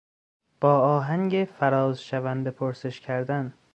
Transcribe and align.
با 0.61 0.79
آهنگ 0.79 1.47
فرازشونده 1.59 2.51
پرسش 2.51 2.99
کردن 2.99 3.53